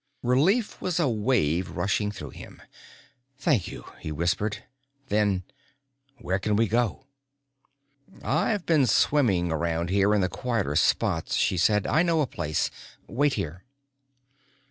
[0.23, 2.59] Relief was a wave rushing through him.
[3.37, 4.63] "Thank you," he whispered.
[5.09, 5.43] Then,
[6.17, 7.05] "Where can we go?"
[8.23, 11.85] "I've been swimming around here in the quieter spots," she said.
[11.85, 12.71] "I know a place.
[13.07, 13.63] Wait here."